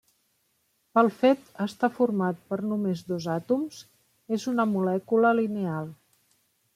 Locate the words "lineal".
5.41-5.93